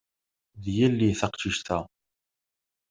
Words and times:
D 0.63 0.65
yelli 0.77 1.11
teqcict-a. 1.19 1.79